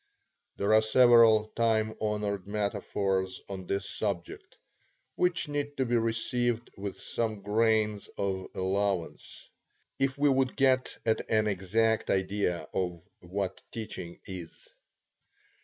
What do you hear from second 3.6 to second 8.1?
this subject, which need to be received with some grains